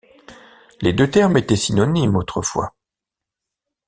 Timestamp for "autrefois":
2.15-2.73